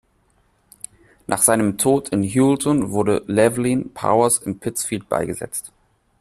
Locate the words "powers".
3.93-4.39